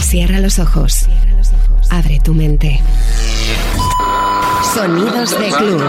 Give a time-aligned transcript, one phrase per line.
[0.00, 1.06] Cierra los ojos.
[1.90, 2.80] Abre tu mente.
[4.74, 5.82] Sonidos de club.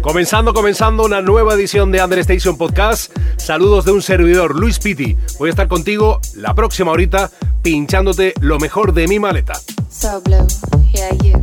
[0.00, 3.10] Comenzando, comenzando una nueva edición de Under Station Podcast.
[3.36, 5.16] Saludos de un servidor, Luis Piti.
[5.38, 7.30] Voy a estar contigo la próxima horita
[7.62, 9.54] pinchándote lo mejor de mi maleta.
[9.90, 10.46] So blue,
[10.92, 11.40] yeah you.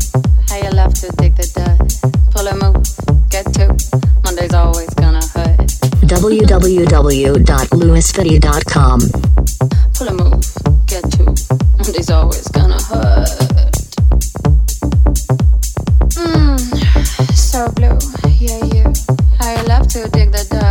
[0.49, 2.11] How you love to dig the dirt.
[2.33, 2.81] Pull a move,
[3.31, 3.67] get to.
[4.25, 5.57] Monday's always gonna hurt.
[6.05, 8.99] www.luispitti.com.
[9.95, 10.43] Pull a move,
[10.85, 11.23] get to.
[11.79, 13.29] Monday's always gonna hurt.
[16.11, 16.59] Mmm,
[17.33, 17.97] so blue,
[18.37, 18.91] yeah you.
[19.41, 20.70] You love to dig the dirt.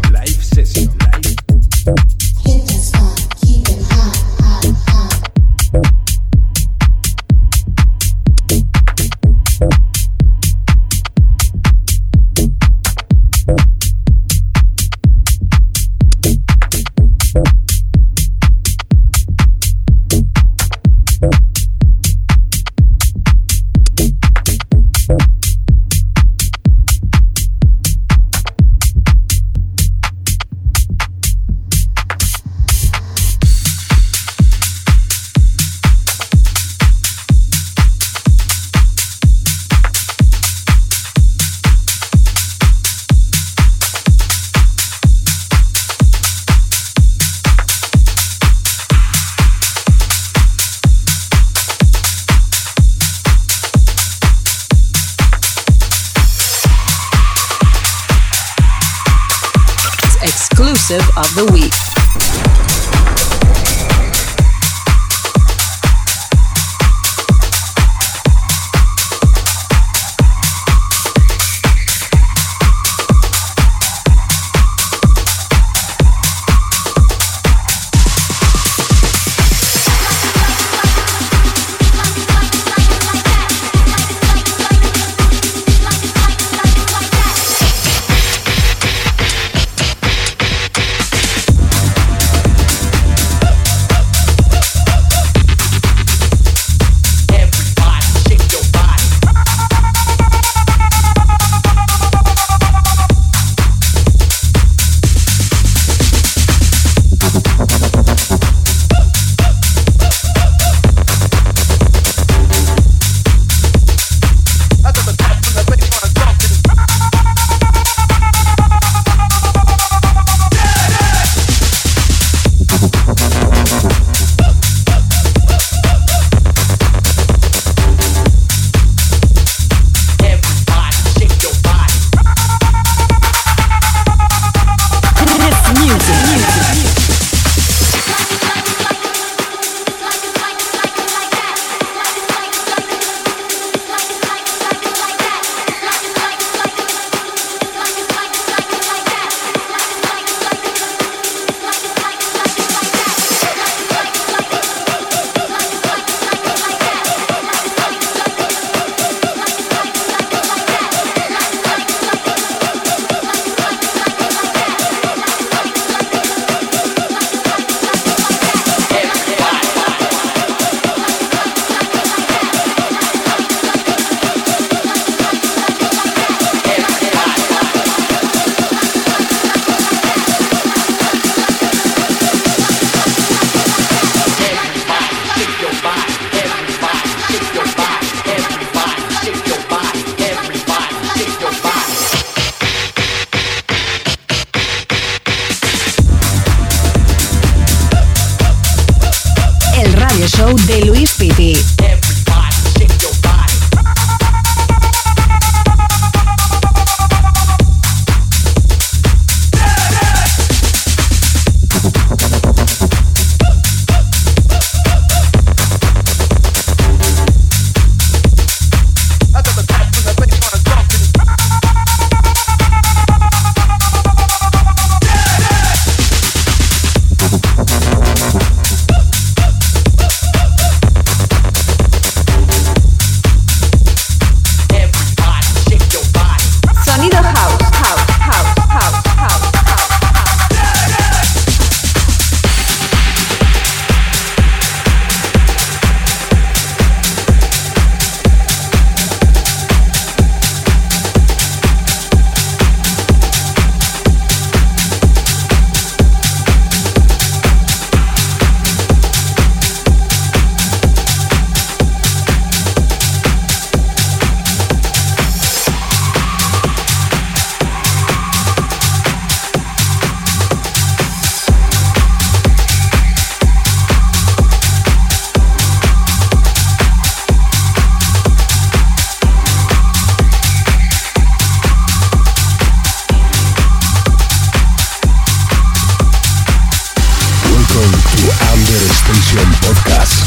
[288.61, 290.20] Under Station Podcast.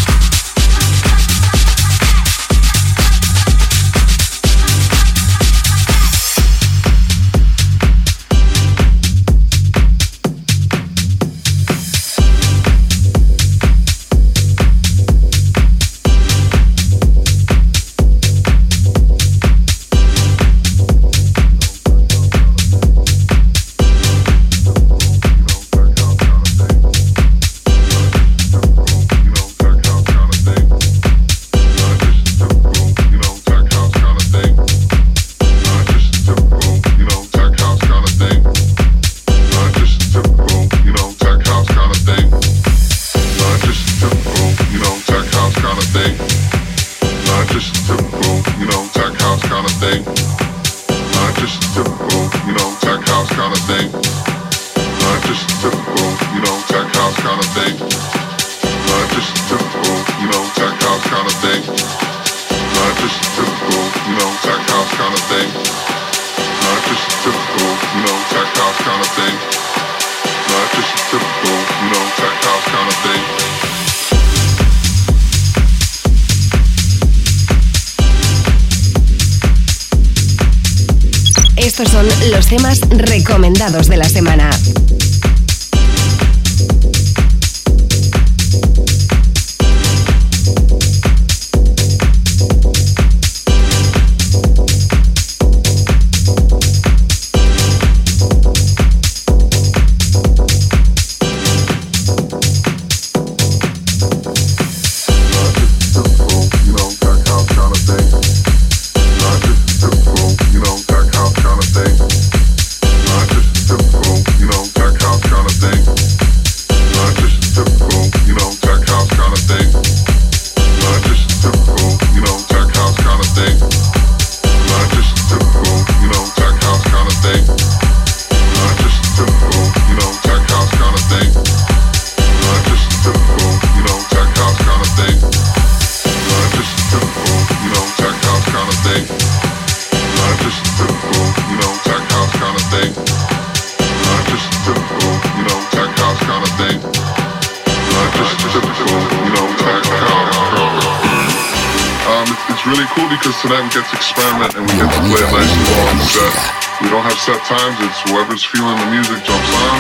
[157.25, 159.78] Whoever's feeling the music jumps on.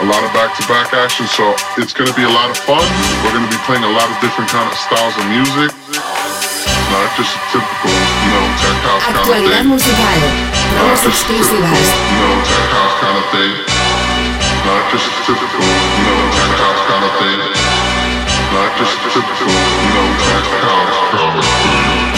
[0.00, 2.80] A lot of back-to-back action, so it's going to be a lot of fun.
[3.20, 5.68] We're going to be playing a lot of different kind of styles of music.
[6.88, 9.68] Not just a typical, you know, tech house kind of thing.
[9.68, 10.00] musical,
[10.80, 13.52] Not just typical, you know, tech house kind of thing.
[14.64, 17.38] Not just a typical, you know, tech house kind of thing.
[18.48, 22.17] Not just a typical, you know, tech house kind of thing.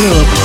[0.00, 0.39] Club.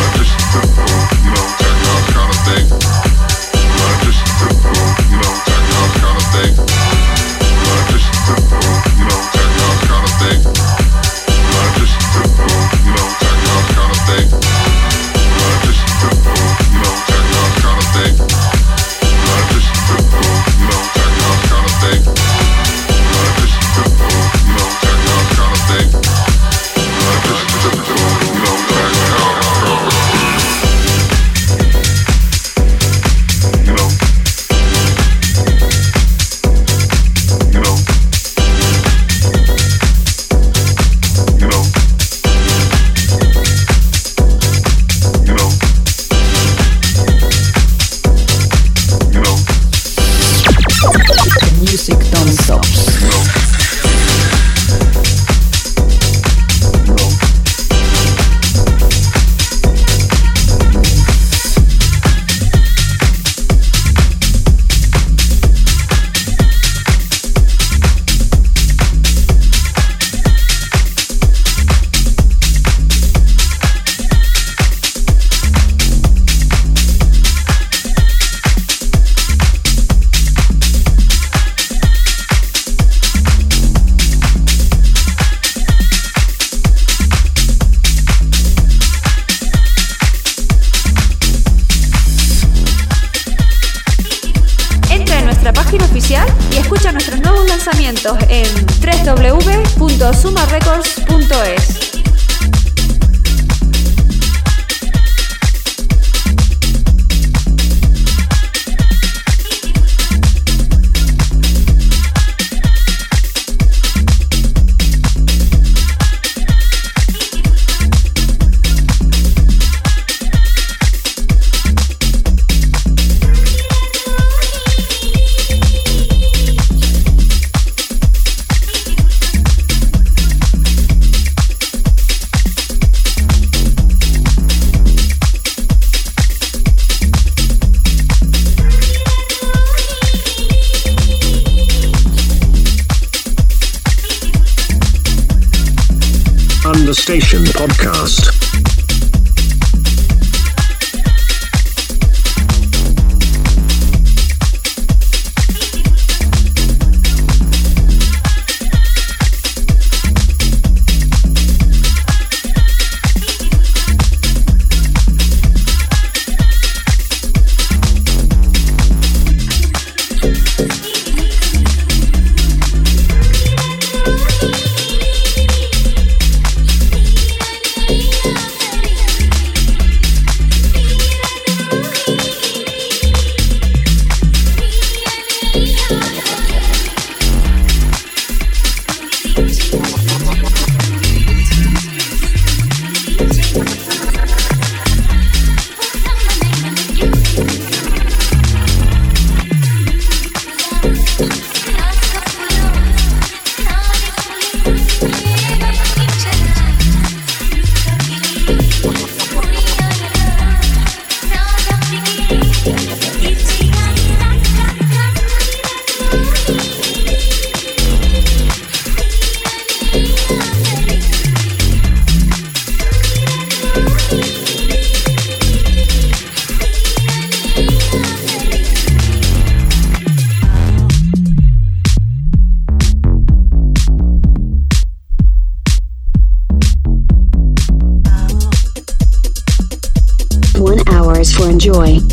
[241.76, 242.05] Con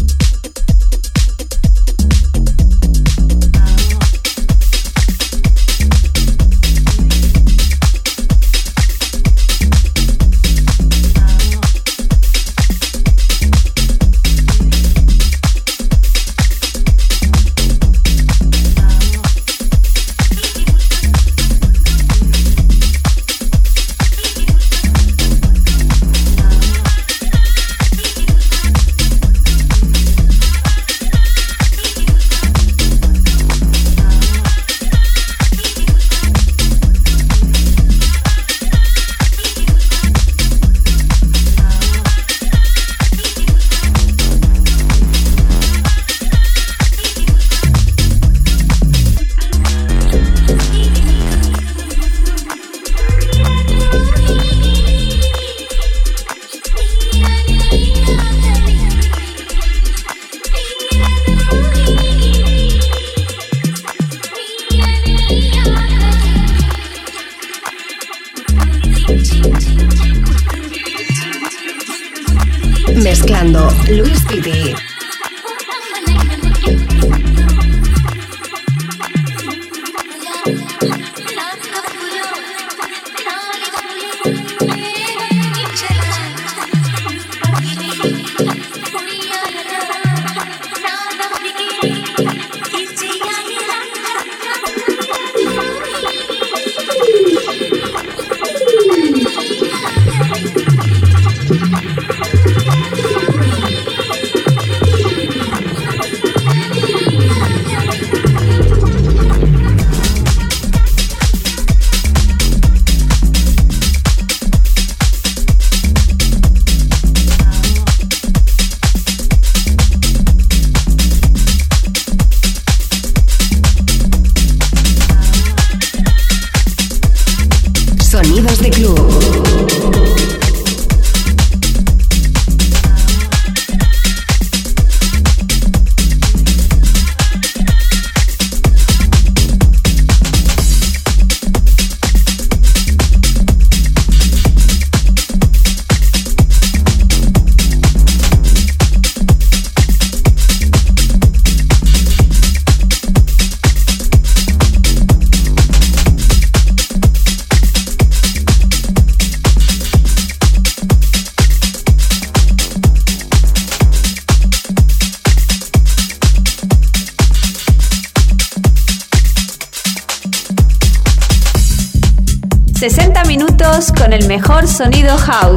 [174.82, 175.51] sonido house.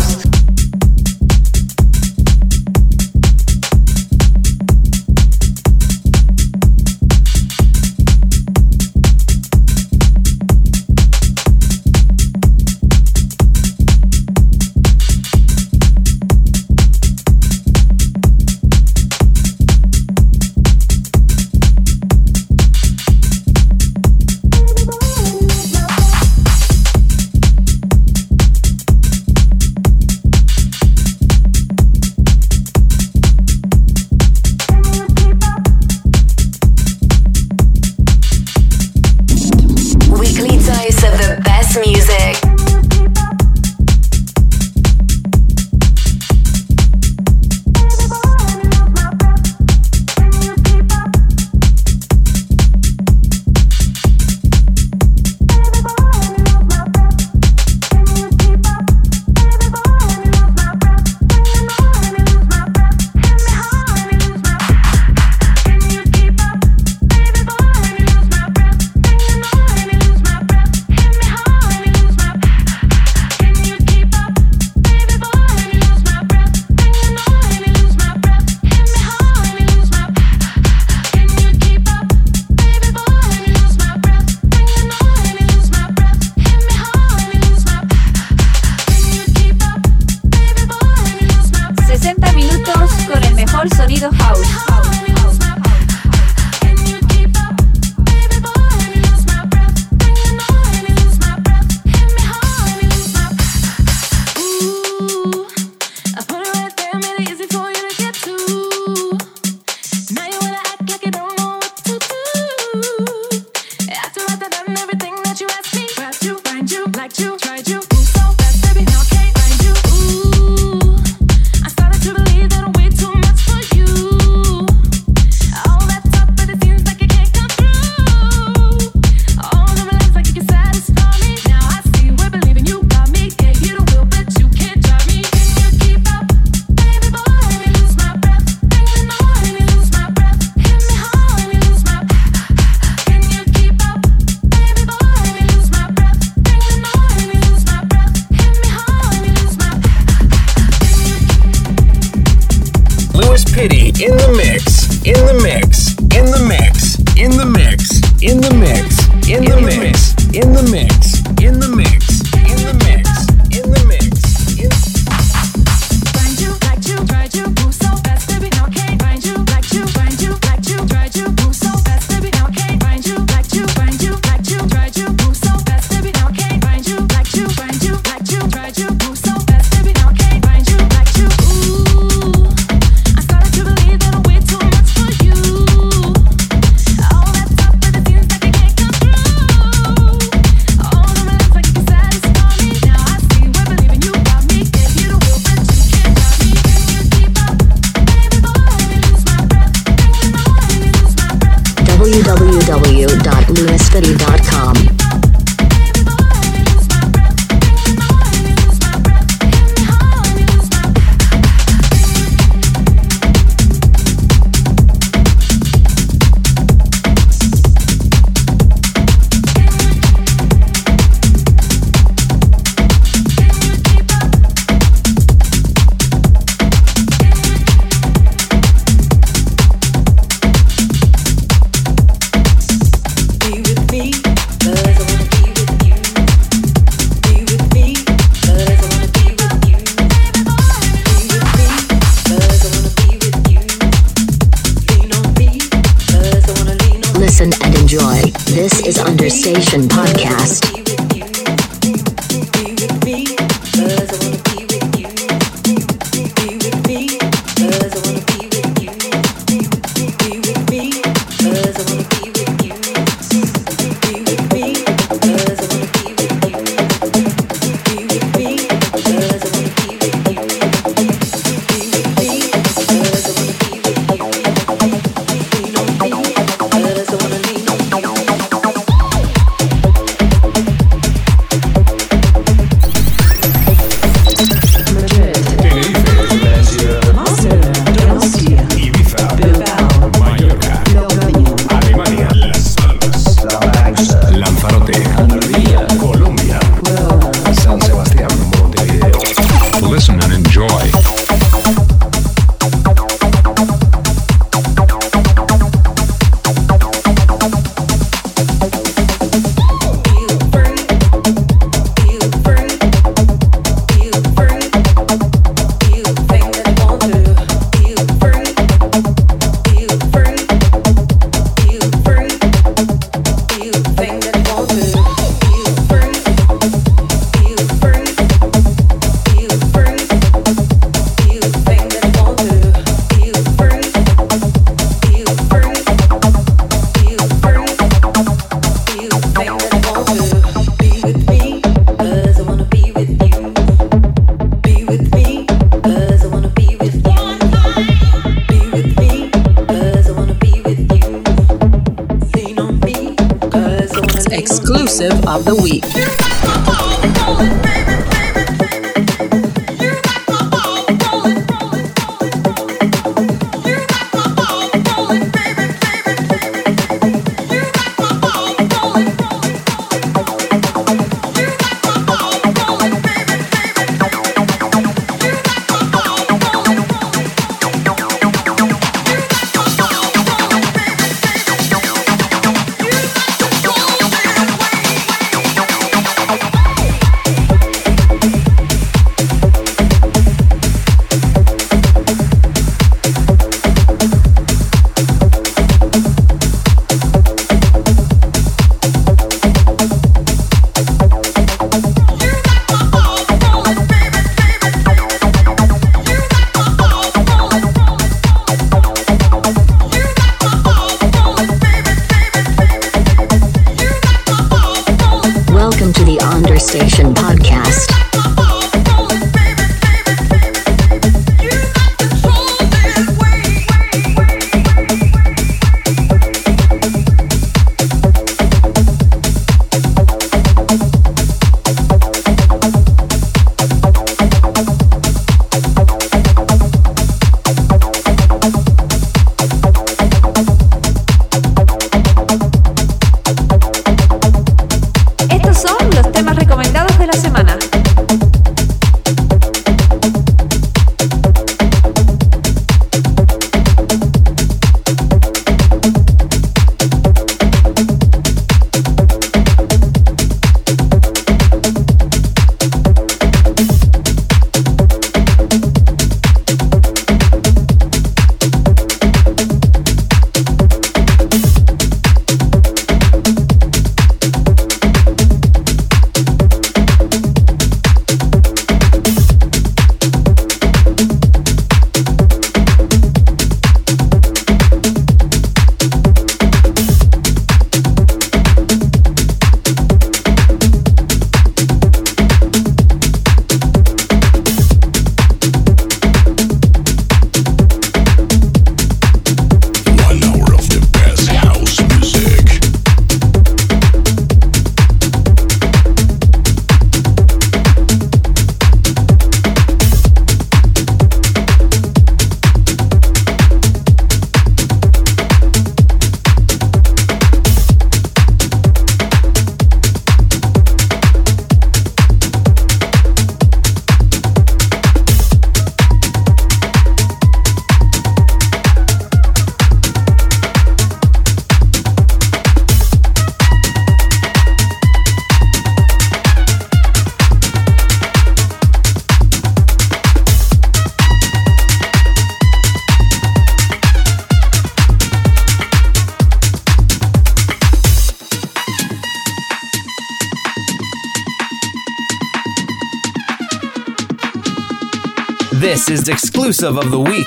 [555.96, 557.26] Is exclusive of the week.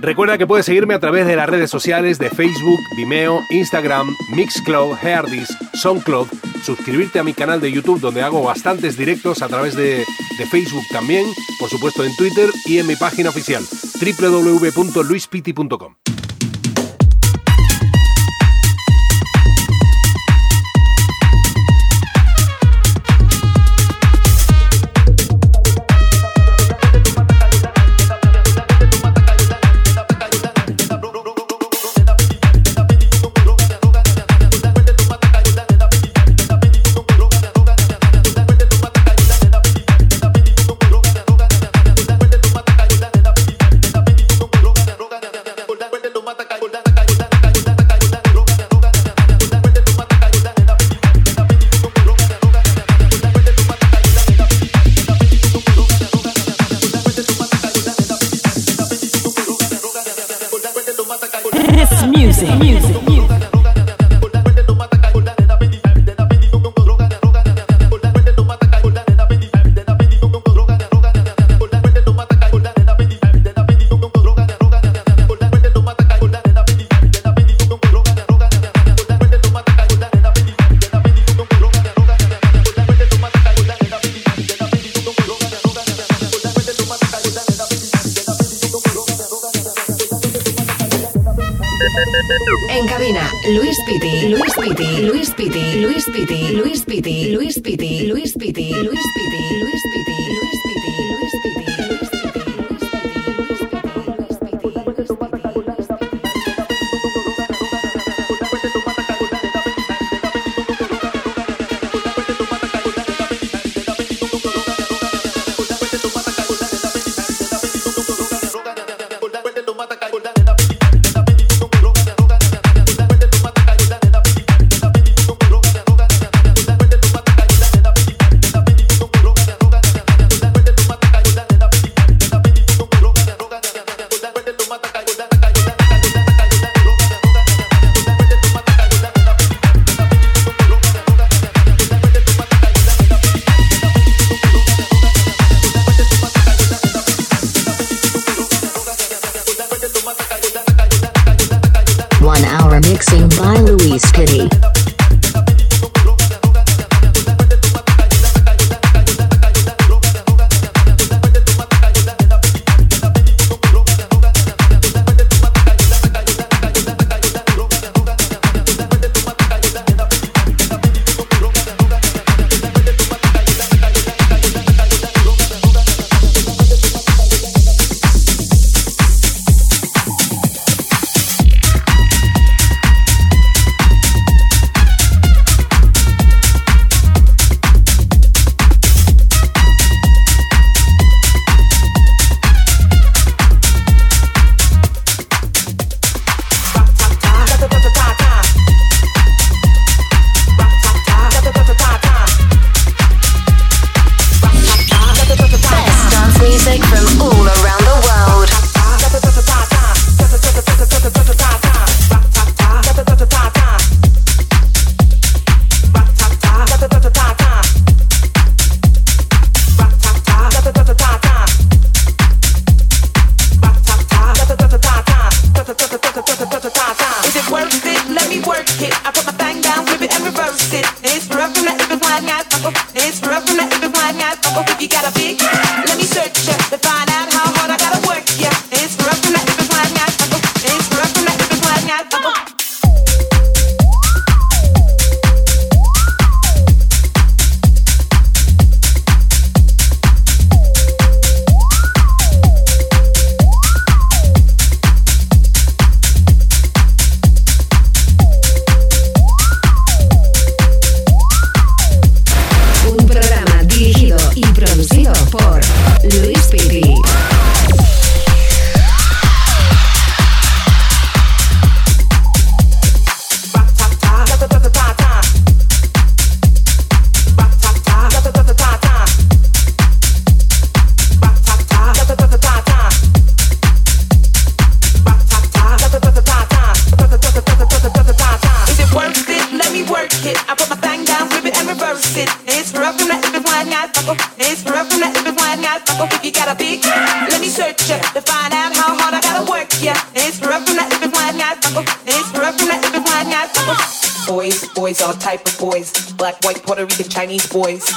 [0.00, 4.96] Recuerda que puedes seguirme a través de las redes sociales de Facebook, Vimeo, Instagram, Mixcloud,
[5.00, 6.26] Heardis, Soundcloud,
[6.64, 10.04] suscribirte a mi canal de YouTube donde hago bastantes directos a través de,
[10.38, 11.24] de Facebook también,
[11.60, 13.62] por supuesto en Twitter y en mi página oficial
[14.00, 15.93] www.luispiti.com.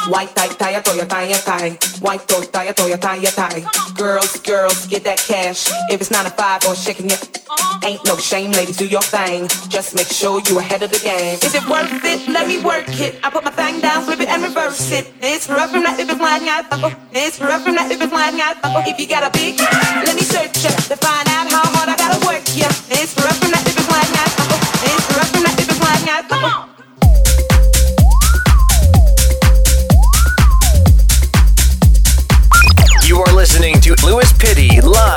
[0.09, 1.77] White tie, tie, toya, tie, tie.
[1.99, 3.63] White toe, tie, toya, tie, tie.
[3.95, 5.67] Girls, girls, get that cash.
[5.91, 7.43] If it's nine to five or shaking it,
[7.83, 9.47] ain't no shame, ladies, do your thing.
[9.69, 11.35] Just make sure you ahead of the game.
[11.43, 12.27] Is it worth it?
[12.29, 13.19] Let me work it.
[13.23, 15.11] I put my thing down, flip it and reverse it.
[15.21, 16.65] It's rough from that if it's flying out.
[17.11, 18.57] It's rough from that if it's flying out.
[18.87, 21.76] If you got a big, let me search it to find out how
[34.07, 35.16] Luis Pitti live.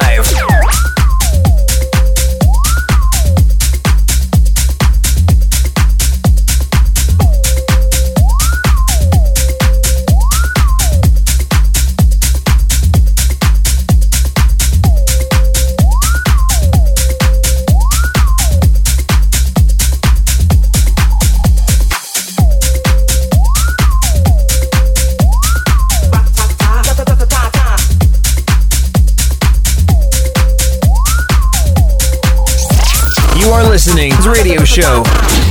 [33.82, 35.02] Listening to radio show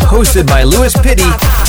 [0.06, 1.69] hosted by Luis Pitti.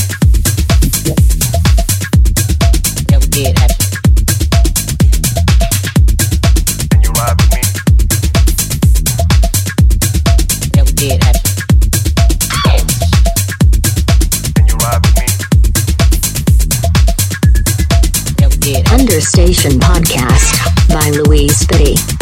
[18.38, 20.54] Yeah, we did Understation Podcast
[20.88, 22.13] by Luis Pitti.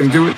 [0.00, 0.29] can do it.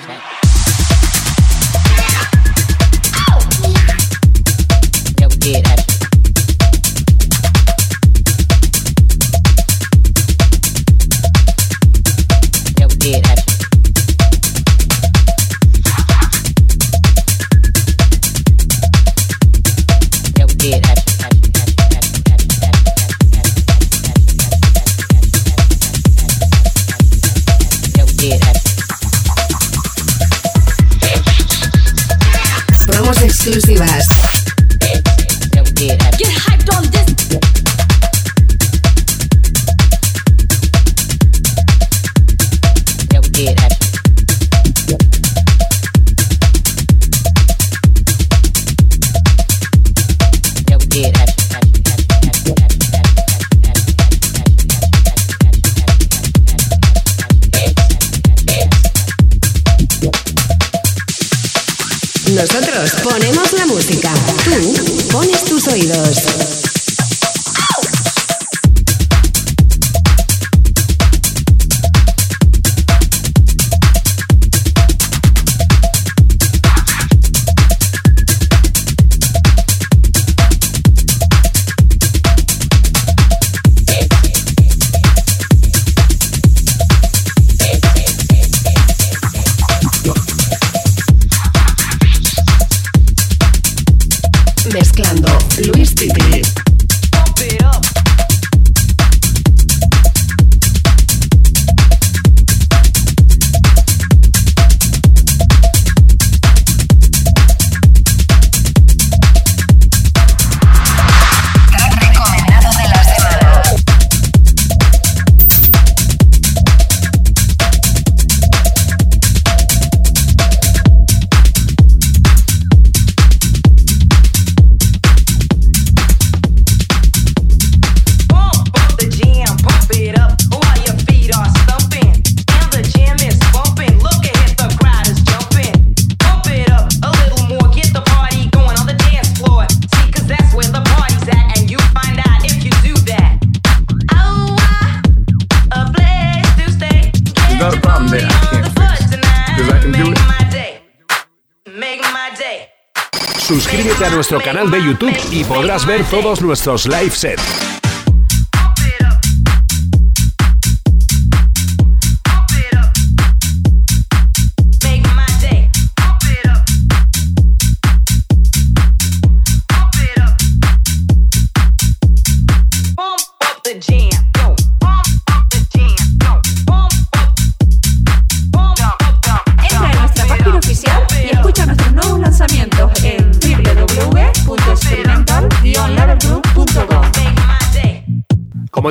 [154.93, 157.72] YouTube y podrás ver todos nuestros live sets.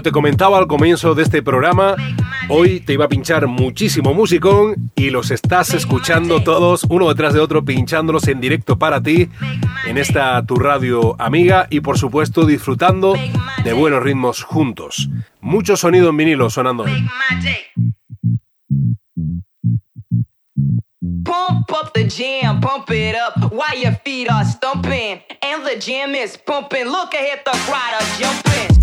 [0.02, 1.94] Como te comentaba al comienzo de este programa,
[2.48, 7.38] hoy te iba a pinchar muchísimo musicón y los estás escuchando todos uno detrás de
[7.38, 9.28] otro pinchándolos en directo para ti
[9.86, 13.14] en esta tu radio amiga y por supuesto disfrutando
[13.62, 15.08] de buenos ritmos juntos.
[15.40, 16.84] Mucho sonido en vinilo sonando.
[21.24, 25.22] Pump up the jam, pump it up while your feet are stumping.
[25.42, 26.86] And the jam is pumping.
[26.86, 28.81] Look ahead, the crowd are jumping.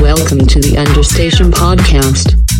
[0.00, 2.59] Welcome to the Understation Podcast.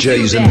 [0.00, 0.49] DJs and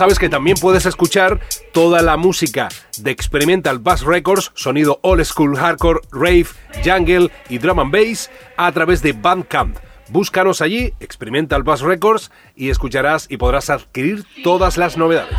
[0.00, 1.40] sabes que también puedes escuchar
[1.74, 2.70] toda la música
[3.00, 6.46] de Experimental Bass Records, sonido old school hardcore, rave,
[6.82, 9.76] jungle y drum and bass a través de Bandcamp.
[10.08, 15.38] Búscanos allí, Experimental Bass Records, y escucharás y podrás adquirir todas las novedades.